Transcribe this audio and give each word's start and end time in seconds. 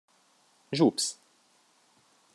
Zsupsz! 0.77 1.09